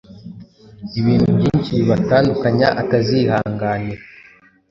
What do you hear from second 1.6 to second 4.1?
bibatandukanya atazihanganira.